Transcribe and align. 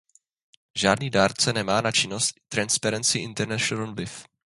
Žádný 0.75 1.09
dárce 1.09 1.53
nemá 1.53 1.81
na 1.81 1.91
činnost 1.91 2.33
Transparency 2.49 3.19
International 3.19 3.93
vliv. 3.93 4.23